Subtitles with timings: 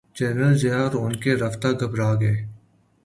[0.15, 2.45] General Zia اور ان کے رفقاء گھبرا گئے۔